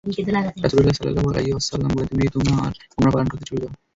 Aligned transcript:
রাসূলুল্লাহ 0.63 0.95
সাল্লাল্লাহু 0.97 1.29
আলাইহি 1.31 1.51
ওয়াসাল্লাম 1.53 1.89
বললেন, 1.91 2.09
তুমি 2.11 2.23
তোমার 2.35 2.69
উমরা 2.97 3.11
পালন 3.13 3.27
করতে 3.29 3.45
চলে 3.49 3.61
যাও। 3.63 3.73